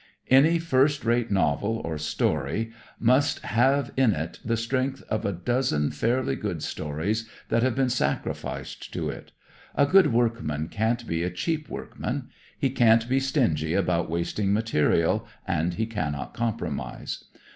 Any 0.31 0.57
first 0.57 1.05
rate 1.05 1.29
novel 1.29 1.79
or 1.85 1.99
story 1.99 2.71
must 2.99 3.41
have 3.41 3.91
in 3.95 4.13
it 4.15 4.39
the 4.43 4.57
strength 4.57 5.03
of 5.09 5.25
a 5.27 5.31
dozen 5.31 5.91
fairly 5.91 6.35
good 6.35 6.63
stories 6.63 7.29
that 7.49 7.61
have 7.61 7.75
been 7.75 7.91
sacrificed 7.91 8.91
to 8.95 9.11
it. 9.11 9.31
A 9.75 9.85
good 9.85 10.11
workman 10.11 10.69
can't 10.69 11.05
be 11.05 11.21
a 11.21 11.29
cheap 11.29 11.69
workman; 11.69 12.29
he 12.57 12.71
can't 12.71 13.07
be 13.07 13.19
stingy 13.19 13.75
about 13.75 14.09
wasting 14.09 14.51
material, 14.51 15.27
and 15.47 15.75
he 15.75 15.85
cannot 15.85 16.33
compromise. 16.33 17.23